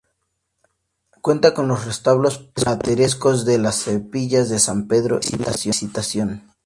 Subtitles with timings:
[1.21, 6.43] Cuenta con los retablos platerescos de las capillas de San Pedro y la Visitación.